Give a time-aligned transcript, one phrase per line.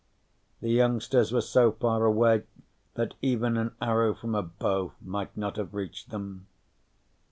[0.61, 2.41] The youngsters were so far away
[2.95, 6.47] that even an arrow from a bow might not have reached them.